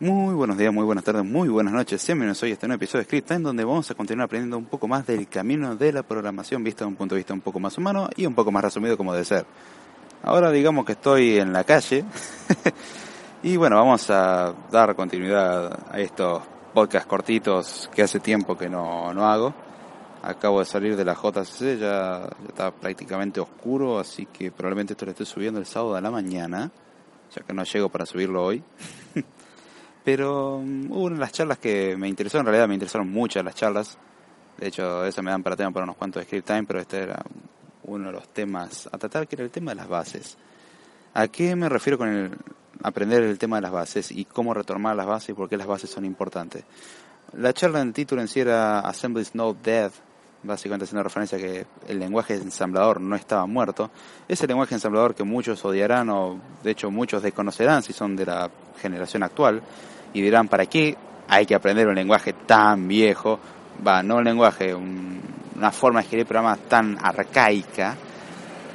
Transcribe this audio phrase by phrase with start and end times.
[0.00, 2.06] Muy buenos días, muy buenas tardes, muy buenas noches.
[2.06, 4.66] Bienvenidos hoy a este nuevo episodio de Script Time donde vamos a continuar aprendiendo un
[4.66, 7.58] poco más del camino de la programación vista de un punto de vista un poco
[7.58, 9.44] más humano y un poco más resumido como debe ser.
[10.22, 12.04] Ahora digamos que estoy en la calle
[13.42, 19.12] y bueno, vamos a dar continuidad a estos podcasts cortitos que hace tiempo que no,
[19.12, 19.52] no hago.
[20.22, 25.06] Acabo de salir de la JCC, ya, ya está prácticamente oscuro, así que probablemente esto
[25.06, 26.70] lo estoy subiendo el sábado a la mañana,
[27.34, 28.62] ya que no llego para subirlo hoy.
[30.04, 33.54] Pero um, una de las charlas que me interesó, en realidad me interesaron muchas las
[33.54, 33.98] charlas.
[34.58, 37.02] De hecho, eso me dan para tema para unos cuantos de script time, pero este
[37.02, 37.22] era
[37.84, 40.36] uno de los temas a tratar, que era el tema de las bases.
[41.14, 42.30] ¿A qué me refiero con el
[42.82, 45.66] aprender el tema de las bases y cómo retomar las bases y por qué las
[45.66, 46.64] bases son importantes?
[47.36, 49.92] La charla en título en sí era Assembly's Not Dead,
[50.42, 53.90] básicamente haciendo referencia a que el lenguaje ensamblador no estaba muerto.
[54.28, 58.50] Ese lenguaje ensamblador que muchos odiarán o de hecho muchos desconocerán si son de la
[58.80, 59.62] generación actual,
[60.12, 60.96] y dirán, ¿para qué
[61.28, 63.38] hay que aprender un lenguaje tan viejo?
[63.86, 67.96] Va, no un lenguaje, una forma de escribir programas tan arcaica,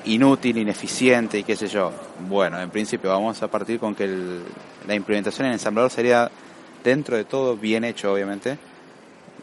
[0.05, 1.91] inútil, ineficiente y qué sé yo.
[2.27, 4.07] Bueno, en principio vamos a partir con que
[4.87, 6.29] la implementación en ensamblador sería,
[6.83, 8.57] dentro de todo, bien hecho, obviamente,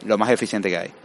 [0.06, 0.99] lo más eficiente que hay.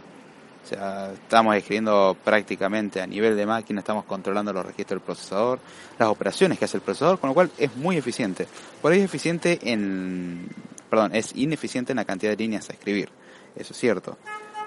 [0.72, 5.58] O estamos escribiendo prácticamente a nivel de máquina, estamos controlando los registros del procesador,
[5.98, 8.46] las operaciones que hace el procesador, con lo cual es muy eficiente.
[8.82, 10.48] Por ahí es eficiente en
[10.88, 13.10] perdón, es ineficiente en la cantidad de líneas a escribir.
[13.54, 14.16] Eso es cierto.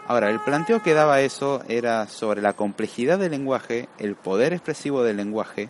[0.07, 5.03] Ahora, el planteo que daba eso era sobre la complejidad del lenguaje, el poder expresivo
[5.03, 5.69] del lenguaje,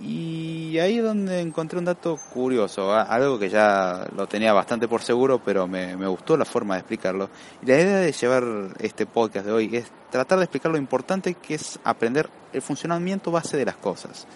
[0.00, 5.02] y ahí es donde encontré un dato curioso, algo que ya lo tenía bastante por
[5.02, 7.28] seguro, pero me, me, gustó la forma de explicarlo.
[7.62, 8.44] Y la idea de llevar
[8.78, 13.32] este podcast de hoy es tratar de explicar lo importante que es aprender el funcionamiento
[13.32, 14.26] base de las cosas.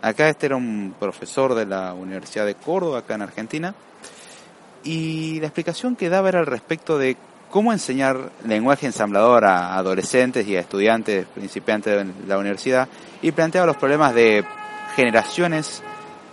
[0.00, 3.74] Acá este era un profesor de la Universidad de Córdoba, acá en Argentina,
[4.84, 7.16] y la explicación que daba era al respecto de
[7.50, 12.88] cómo enseñar lenguaje ensamblador a adolescentes y a estudiantes principiantes de la universidad
[13.22, 14.44] y planteaba los problemas de
[14.96, 15.82] generaciones,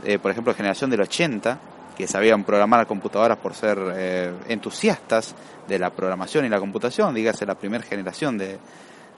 [0.03, 1.59] eh, por ejemplo, generación del 80,
[1.97, 5.35] que sabían programar computadoras por ser eh, entusiastas
[5.67, 8.57] de la programación y la computación, dígase la primera generación de,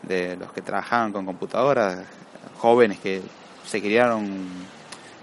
[0.02, 2.00] de los que trabajaban con computadoras,
[2.58, 3.22] jóvenes que
[3.66, 4.48] se criaron,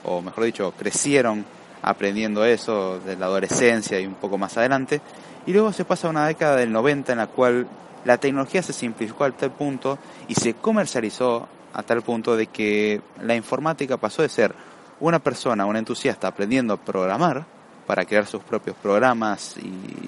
[0.04, 1.44] o mejor dicho, crecieron
[1.82, 5.00] aprendiendo eso de la adolescencia y un poco más adelante.
[5.46, 7.66] Y luego se pasa una década del 90 en la cual
[8.04, 9.98] la tecnología se simplificó a tal punto
[10.28, 14.54] y se comercializó a tal punto de que la informática pasó de ser
[15.00, 17.44] una persona, un entusiasta aprendiendo a programar
[17.86, 19.56] para crear sus propios programas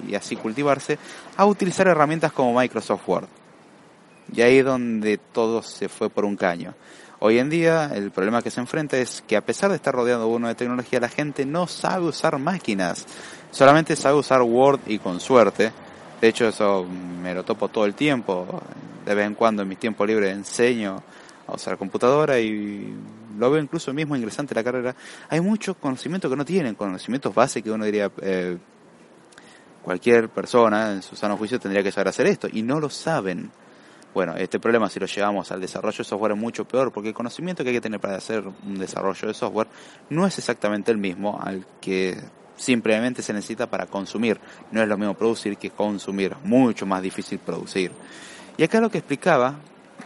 [0.09, 0.99] y, así cultivarse,
[1.37, 3.27] a utilizar herramientas como Microsoft Word.
[4.33, 6.75] Y ahí es donde todo se fue por un caño.
[7.19, 10.29] Hoy en día el problema que se enfrenta es que a pesar de estar rodeado
[10.29, 13.07] uno de tecnología, la gente no sabe usar máquinas.
[13.51, 15.73] Solamente sabe usar Word y con suerte.
[16.21, 18.63] De hecho eso me lo topo todo el tiempo.
[19.05, 21.03] De vez en cuando en mi tiempo libre enseño
[21.53, 22.95] a usar computadora y
[23.39, 24.97] lo veo incluso mismo ingresante a la carrera.
[25.29, 28.11] Hay mucho conocimiento que no tienen, conocimientos básicos que uno diría...
[28.21, 28.59] Eh,
[29.83, 33.51] cualquier persona en su sano juicio tendría que saber hacer esto y no lo saben.
[34.15, 37.15] Bueno, este problema si lo llevamos al desarrollo de software es mucho peor porque el
[37.15, 39.69] conocimiento que hay que tener para hacer un desarrollo de software
[40.11, 42.19] no es exactamente el mismo al que
[42.57, 44.39] simplemente se necesita para consumir.
[44.71, 47.91] No es lo mismo producir que consumir, mucho más difícil producir.
[48.59, 49.57] Y acá lo que explicaba,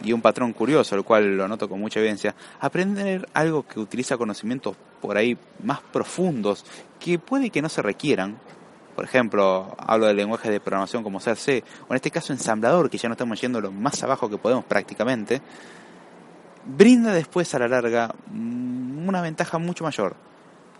[0.03, 4.17] y un patrón curioso, el cual lo noto con mucha evidencia, aprender algo que utiliza
[4.17, 6.65] conocimientos por ahí más profundos
[6.99, 8.37] que puede que no se requieran,
[8.95, 12.97] por ejemplo, hablo del lenguaje de programación como C, o en este caso ensamblador, que
[12.97, 15.39] ya no estamos yendo lo más abajo que podemos prácticamente,
[16.65, 20.15] brinda después a la larga mm, una ventaja mucho mayor,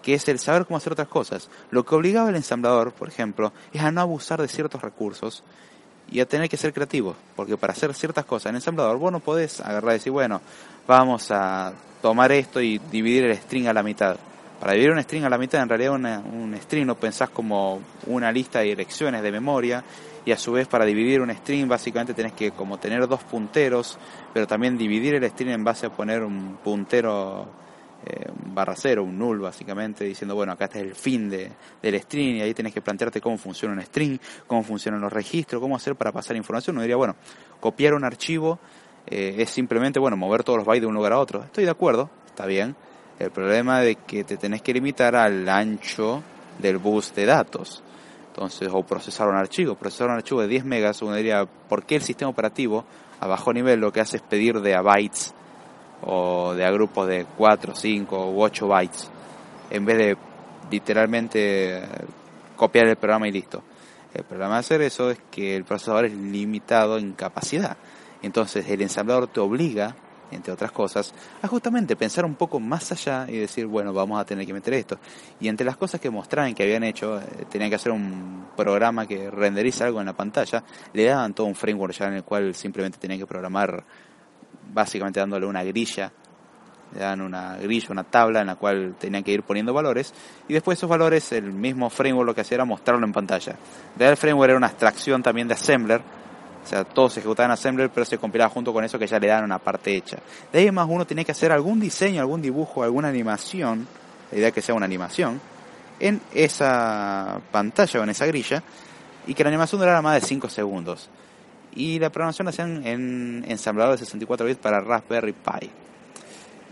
[0.01, 1.49] que es el saber cómo hacer otras cosas.
[1.69, 5.43] Lo que obligaba al ensamblador, por ejemplo, es a no abusar de ciertos recursos
[6.09, 9.19] y a tener que ser creativo, porque para hacer ciertas cosas en ensamblador vos no
[9.19, 10.41] podés agarrar y decir, bueno,
[10.87, 14.17] vamos a tomar esto y dividir el string a la mitad.
[14.59, 18.31] Para dividir un string a la mitad, en realidad un string lo pensás como una
[18.31, 19.83] lista de direcciones de memoria
[20.25, 23.97] y a su vez para dividir un string básicamente tenés que como tener dos punteros,
[24.33, 27.47] pero también dividir el string en base a poner un puntero
[28.05, 31.51] eh, barra cero, un null básicamente, diciendo, bueno, acá está el fin de,
[31.81, 35.61] del string y ahí tenés que plantearte cómo funciona un string, cómo funcionan los registros,
[35.61, 36.75] cómo hacer para pasar información.
[36.75, 37.15] Uno diría, bueno,
[37.59, 38.59] copiar un archivo
[39.07, 41.43] eh, es simplemente, bueno, mover todos los bytes de un lugar a otro.
[41.43, 42.75] Estoy de acuerdo, está bien.
[43.19, 46.21] El problema de que te tenés que limitar al ancho
[46.59, 47.83] del bus de datos.
[48.27, 49.75] Entonces, o procesar un archivo.
[49.75, 52.85] Procesar un archivo de 10 megas, uno diría, ¿por qué el sistema operativo
[53.19, 55.33] a bajo nivel lo que hace es pedir de a bytes
[56.01, 59.09] o de a grupos de 4, 5 u 8 bytes
[59.69, 60.17] en vez de
[60.71, 61.83] literalmente
[62.55, 63.63] copiar el programa y listo?
[64.13, 67.77] El problema de hacer eso es que el procesador es limitado en capacidad.
[68.21, 69.95] Entonces el ensamblador te obliga,
[70.31, 74.25] entre otras cosas, a justamente pensar un poco más allá y decir, bueno, vamos a
[74.25, 74.97] tener que meter esto.
[75.39, 79.05] Y entre las cosas que mostraban que habían hecho, eh, tenían que hacer un programa
[79.05, 82.53] que renderiza algo en la pantalla, le daban todo un framework ya en el cual
[82.55, 83.83] simplemente tenían que programar,
[84.73, 86.11] básicamente dándole una grilla
[86.93, 90.13] le dan una grilla, una tabla en la cual tenían que ir poniendo valores
[90.47, 93.57] y después esos valores el mismo framework lo que hacía era mostrarlo en pantalla.
[93.95, 96.01] De el framework era una abstracción también de assembler
[96.67, 99.17] o sea, todo se ejecutaba en Assembler, pero se compilaba junto con eso que ya
[99.19, 100.17] le dan una parte hecha.
[100.51, 103.87] De ahí más uno tiene que hacer algún diseño, algún dibujo, alguna animación,
[104.29, 105.39] la idea que sea una animación,
[106.01, 108.63] en esa pantalla o en esa grilla,
[109.27, 111.09] y que la animación durara más de 5 segundos.
[111.75, 115.69] Y la programación la hacían en ensamblador de 64 bits para Raspberry Pi.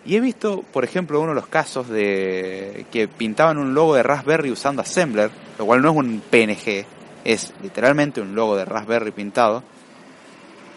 [0.05, 4.03] Y he visto, por ejemplo, uno de los casos de que pintaban un logo de
[4.03, 6.85] Raspberry usando Assembler, lo cual no es un PNG,
[7.23, 9.63] es literalmente un logo de Raspberry pintado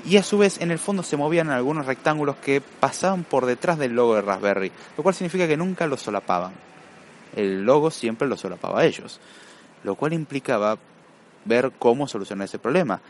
[0.05, 3.79] y a su vez en el fondo se movían algunos rectángulos que pasaban por detrás
[3.79, 6.53] del logo de Raspberry, lo cual significa que nunca lo solapaban.
[7.35, 9.21] El logo siempre lo solapaba a ellos,
[9.85, 10.79] lo cual implicaba
[11.45, 13.01] ver cómo solucionar ese problema.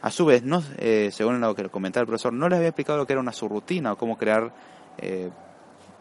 [0.00, 2.98] A su vez, no, eh, según lo que comentaba el profesor, no les había explicado
[2.98, 4.52] lo que era una subrutina o cómo crear
[4.98, 5.28] eh,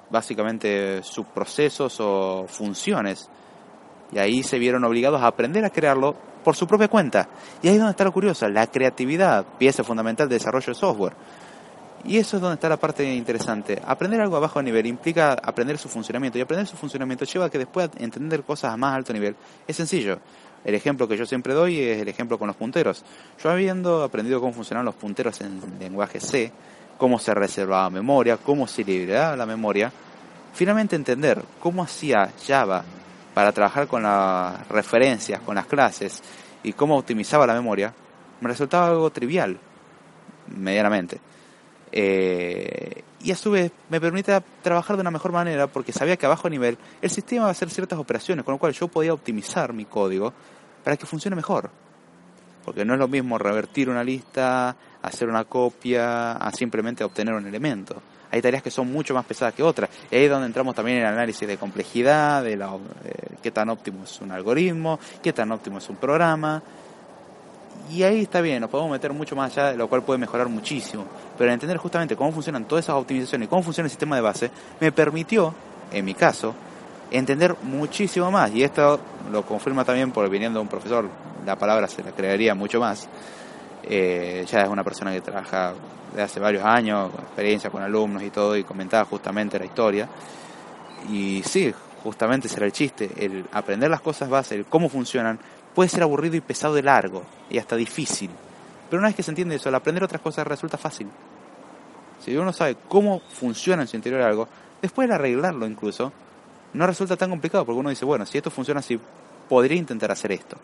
[0.09, 3.29] básicamente subprocesos o funciones.
[4.11, 7.27] Y ahí se vieron obligados a aprender a crearlo por su propia cuenta.
[7.61, 11.13] Y ahí es donde está lo curioso, la creatividad, pieza fundamental de desarrollo de software.
[12.05, 13.81] Y eso es donde está la parte interesante.
[13.85, 16.37] Aprender algo a bajo nivel implica aprender su funcionamiento.
[16.37, 19.35] Y aprender su funcionamiento lleva a que después entender cosas a más alto nivel
[19.67, 20.19] es sencillo.
[20.67, 23.05] El ejemplo que yo siempre doy es el ejemplo con los punteros.
[23.41, 26.51] Yo habiendo aprendido cómo funcionan los punteros en lenguaje C,
[26.97, 29.89] cómo se reservaba memoria, cómo se liberaba la memoria,
[30.53, 32.83] finalmente entender cómo hacía Java
[33.33, 36.21] para trabajar con las referencias, con las clases
[36.63, 37.93] y cómo optimizaba la memoria,
[38.41, 39.57] me resultaba algo trivial,
[40.53, 41.21] medianamente.
[41.93, 46.25] Eh, y a su vez me permite trabajar de una mejor manera porque sabía que
[46.25, 49.73] a nivel el sistema va a hacer ciertas operaciones, con lo cual yo podía optimizar
[49.73, 50.33] mi código
[50.83, 51.69] para que funcione mejor.
[52.63, 57.47] Porque no es lo mismo revertir una lista, hacer una copia, a simplemente obtener un
[57.47, 59.89] elemento hay tareas que son mucho más pesadas que otras.
[60.11, 62.75] Y ahí es donde entramos también en el análisis de complejidad, de la,
[63.05, 66.61] eh, qué tan óptimo es un algoritmo, qué tan óptimo es un programa.
[67.89, 71.05] Y ahí está bien, nos podemos meter mucho más allá, lo cual puede mejorar muchísimo.
[71.37, 74.51] Pero entender justamente cómo funcionan todas esas optimizaciones y cómo funciona el sistema de base,
[74.79, 75.53] me permitió,
[75.91, 76.53] en mi caso,
[77.11, 78.51] entender muchísimo más.
[78.53, 78.99] Y esto
[79.31, 81.07] lo confirma también por viniendo un profesor,
[81.45, 83.07] la palabra se la crearía mucho más.
[83.83, 85.73] Eh, ya es una persona que trabaja
[86.13, 90.09] de hace varios años, con experiencia con alumnos y todo, y comentaba justamente la historia.
[91.09, 91.73] Y sí,
[92.03, 95.39] justamente será el chiste, el aprender las cosas base, el cómo funcionan,
[95.77, 98.31] puede ser aburrido y pesado de largo, y hasta difícil.
[98.89, 101.07] Pero una vez que se entiende eso, el aprender otras cosas resulta fácil.
[102.19, 104.47] Si uno sabe cómo funciona en su interior algo,
[104.81, 106.11] después de arreglarlo incluso,
[106.73, 108.99] no resulta tan complicado, porque uno dice, bueno, si esto funciona así,
[109.47, 110.57] podría intentar hacer esto.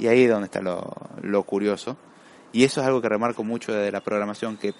[0.00, 1.96] Y ahí es donde está lo, lo curioso
[2.52, 4.74] y eso es algo que remarco mucho de la programación que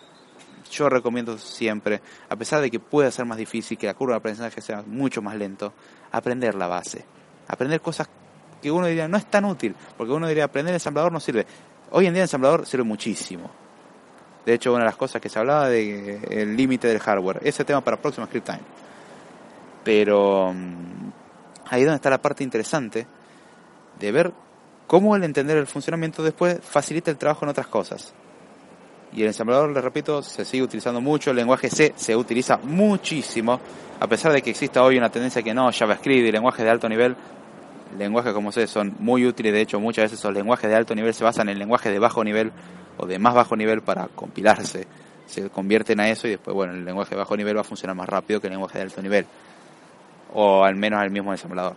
[0.68, 4.18] yo recomiendo siempre, a pesar de que pueda ser más difícil, que la curva de
[4.18, 5.72] aprendizaje sea mucho más lento,
[6.10, 7.04] aprender la base.
[7.46, 8.08] Aprender cosas
[8.60, 11.46] que uno diría no es tan útil, porque uno diría aprender ensamblador no sirve.
[11.90, 13.50] Hoy en día el ensamblador sirve muchísimo.
[14.44, 17.64] De hecho, una de las cosas que se hablaba de el límite del hardware, ese
[17.64, 18.60] tema para próximo script time.
[19.84, 21.10] Pero mm,
[21.68, 23.06] ahí es donde está la parte interesante
[23.98, 24.32] de ver
[24.86, 28.14] cómo el entender el funcionamiento después facilita el trabajo en otras cosas.
[29.12, 33.60] Y el ensamblador, les repito, se sigue utilizando mucho, el lenguaje C se utiliza muchísimo,
[33.98, 36.88] a pesar de que exista hoy una tendencia que no, JavaScript y lenguajes de alto
[36.88, 37.16] nivel,
[37.98, 41.14] lenguajes como C son muy útiles, de hecho muchas veces esos lenguajes de alto nivel
[41.14, 42.52] se basan en lenguajes de bajo nivel
[42.96, 44.86] o de más bajo nivel para compilarse,
[45.26, 47.96] se convierten a eso y después, bueno, el lenguaje de bajo nivel va a funcionar
[47.96, 49.26] más rápido que el lenguaje de alto nivel,
[50.34, 51.76] o al menos el mismo ensamblador.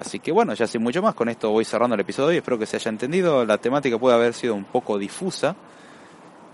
[0.00, 2.58] Así que bueno, ya sin mucho más, con esto voy cerrando el episodio y espero
[2.58, 3.44] que se haya entendido.
[3.44, 5.54] La temática puede haber sido un poco difusa.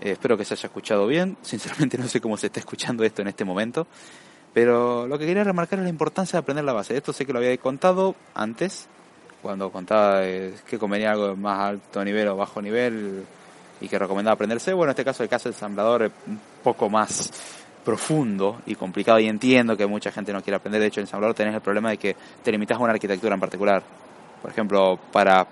[0.01, 1.37] Eh, espero que se haya escuchado bien.
[1.43, 3.87] Sinceramente no sé cómo se está escuchando esto en este momento.
[4.57, 6.97] Pero lo que quería remarcar es la importancia de aprender la base.
[6.97, 8.87] Esto sé que lo había contado antes,
[9.43, 13.23] cuando contaba que convenía algo de más alto nivel o bajo nivel
[13.79, 14.73] y que recomendaba aprenderse.
[14.73, 17.31] Bueno, en este caso el caso del ensamblador es un poco más
[17.85, 20.81] profundo y complicado y entiendo que mucha gente no quiere aprender.
[20.81, 23.39] De hecho, en ensamblador tenés el problema de que te limitas a una arquitectura en
[23.39, 23.83] particular.
[24.41, 25.45] Por ejemplo, para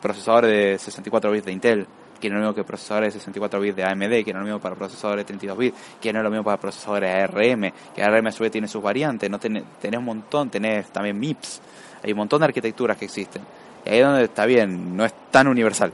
[0.00, 1.86] procesadores de 64 bits de Intel,
[2.18, 4.40] que no es lo mismo que procesadores de 64 bits de AMD, que no es
[4.40, 7.72] lo mismo para procesadores de 32 bits, que no es lo mismo para procesadores ARM,
[7.94, 11.60] que ARM a tiene sus variantes, no tenés, tenés un montón, tenés también MIPS,
[12.02, 13.42] hay un montón de arquitecturas que existen.
[13.84, 15.92] Ahí es donde está bien, no es tan universal.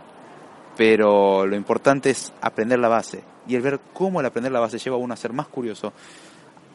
[0.76, 3.22] Pero lo importante es aprender la base.
[3.46, 5.92] Y el ver cómo el aprender la base lleva a uno a ser más curioso,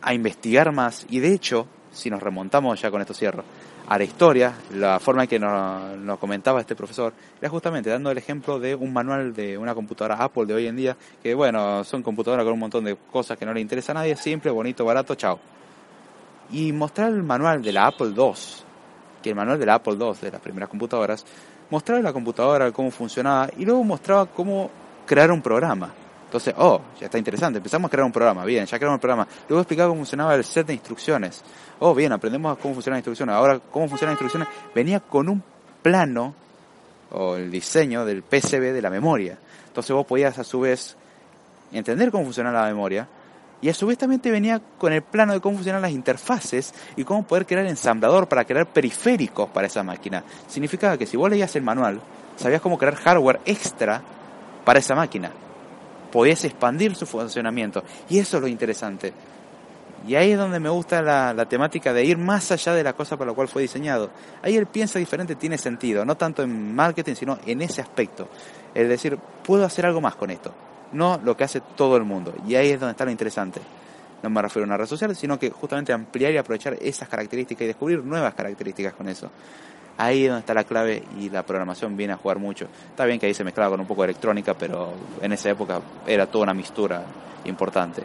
[0.01, 1.05] a investigar más.
[1.09, 3.43] Y de hecho, si nos remontamos ya con esto cierro,
[3.87, 8.17] a la historia, la forma en que nos, comentaba este profesor, era justamente dando el
[8.17, 12.03] ejemplo de un manual de una computadora Apple de hoy en día, que bueno, son
[12.03, 15.15] computadoras con un montón de cosas que no le interesa a nadie, simple, bonito, barato,
[15.15, 15.39] chao.
[16.51, 18.33] Y mostrar el manual de la Apple II,
[19.23, 21.25] que el manual de la Apple II, de las primeras computadoras,
[21.69, 24.69] mostraba la computadora, cómo funcionaba, y luego mostraba cómo
[25.05, 25.93] crear un programa.
[26.27, 29.25] Entonces, oh, ya está interesante, empezamos a crear un programa, bien, ya creamos el programa.
[29.47, 31.41] Luego explicaba cómo funcionaba el set de instrucciones.
[31.79, 33.33] Oh, bien, aprendemos cómo funcionan las instrucciones.
[33.33, 35.41] Ahora, cómo funcionan las instrucciones, venía con un
[35.81, 36.35] plano
[37.11, 39.37] o el diseño del PCB de la memoria.
[39.67, 40.97] Entonces vos podías a su vez
[41.71, 43.07] entender cómo funcionaba la memoria
[43.61, 46.73] y a su vez también te venía con el plano de cómo funcionan las interfaces
[46.97, 50.25] y cómo poder crear ensamblador para crear periféricos para esa máquina.
[50.47, 52.01] Significaba que si vos leías el manual,
[52.35, 54.01] sabías cómo crear hardware extra
[54.65, 55.31] para esa máquina
[56.17, 57.83] podías expandir su funcionamiento.
[58.09, 59.13] Y eso es lo interesante.
[60.07, 63.17] Y ahí es donde me gusta la, temática de ir más allá de la cosa
[63.17, 64.09] para la cual fue diseñado.
[64.41, 68.29] Ahí el piensa diferente tiene sentido, no tanto en marketing, sino en ese aspecto.
[68.73, 70.55] Es decir, puedo hacer algo más con esto,
[70.91, 72.33] no lo que hace todo el mundo.
[72.47, 73.61] Y ahí es donde está lo interesante.
[74.23, 77.61] No me refiero a una red social, sino que justamente ampliar y aprovechar esas características
[77.61, 79.29] y descubrir nuevas características con eso.
[79.97, 82.67] Ahí es donde está la clave y la programación viene a jugar mucho.
[82.89, 85.81] Está bien que ahí se mezclaba con un poco de electrónica, pero en esa época
[86.05, 87.03] era toda una mistura
[87.45, 88.03] importante.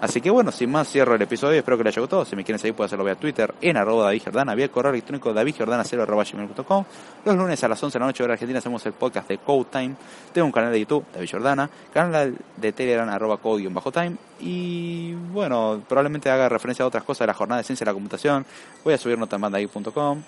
[0.00, 2.24] Así que bueno, sin más cierro el episodio, espero que les haya gustado.
[2.24, 5.34] Si me quieren seguir pueden hacerlo vía Twitter, en arroba David Jordana, vía correo electrónico
[5.34, 6.84] davidjordana0
[7.26, 9.66] Los lunes a las 11 de la noche hora argentina hacemos el podcast de Code
[9.70, 9.94] Time.
[10.32, 14.16] Tengo un canal de YouTube, David Jordana, canal de Telegram, arroba code-time.
[14.40, 17.94] Y bueno, probablemente haga referencia a otras cosas de la jornada de ciencia de la
[17.94, 18.46] computación.
[18.82, 20.22] Voy a subir notamandahí.com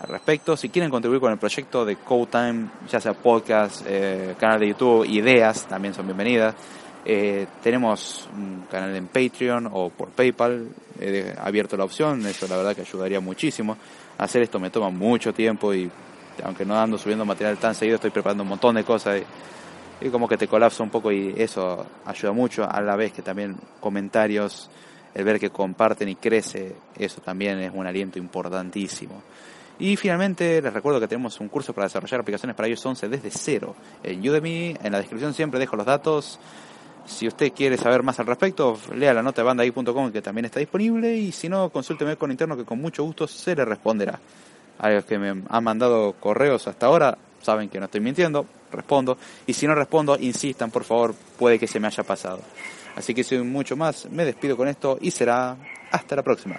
[0.00, 0.56] al respecto.
[0.56, 4.68] Si quieren contribuir con el proyecto de Code Time, ya sea podcast, eh, canal de
[4.68, 6.54] YouTube, ideas, también son bienvenidas.
[7.04, 12.56] Eh, tenemos un canal en Patreon o por PayPal, he abierto la opción, eso la
[12.56, 13.76] verdad que ayudaría muchísimo.
[14.18, 15.88] Hacer esto me toma mucho tiempo y
[16.42, 20.10] aunque no ando subiendo material tan seguido, estoy preparando un montón de cosas y, y
[20.10, 23.56] como que te colapsa un poco y eso ayuda mucho, a la vez que también
[23.80, 24.68] comentarios,
[25.14, 29.22] el ver que comparten y crece, eso también es un aliento importantísimo.
[29.78, 33.30] Y finalmente les recuerdo que tenemos un curso para desarrollar aplicaciones para iOS 11 desde
[33.30, 34.76] cero en Udemy.
[34.82, 36.38] En la descripción siempre dejo los datos.
[37.04, 40.58] Si usted quiere saber más al respecto, lea la nota de bandai.com que también está
[40.58, 44.18] disponible y si no, consúlteme con interno que con mucho gusto se le responderá.
[44.78, 49.18] A los que me han mandado correos hasta ahora saben que no estoy mintiendo, respondo.
[49.46, 52.40] Y si no respondo, insistan por favor, puede que se me haya pasado.
[52.96, 55.56] Así que sin mucho más, me despido con esto y será
[55.92, 56.56] hasta la próxima.